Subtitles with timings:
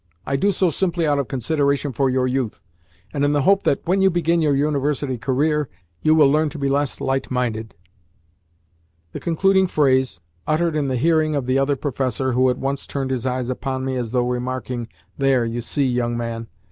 [0.25, 2.59] I do so simply out of consideration for your youth,
[3.13, 5.69] and in the hope that, when you begin your University career,
[6.01, 7.75] you will learn to be less light minded."
[9.11, 13.11] The concluding phrase, uttered in the hearing of the other professor (who at once turned
[13.11, 14.87] his eyes upon me, as though remarking,
[15.19, 15.45] "There!
[15.45, 16.47] You see, young man!")